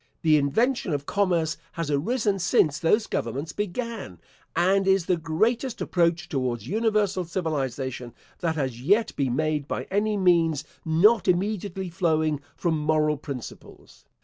[0.23, 4.17] The invention of commerce has arisen since those governments began,
[4.55, 10.17] and is the greatest approach towards universal civilisation that has yet been made by any
[10.17, 14.03] means not immediately flowing from moral principles.